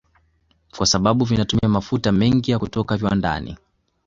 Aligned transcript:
Kwa 0.77 0.85
sababu 0.85 1.25
vinatumia 1.25 1.69
mafuta 1.69 2.11
mengi 2.11 2.51
ya 2.51 2.59
kutoka 2.59 2.97
viwandani 2.97 3.57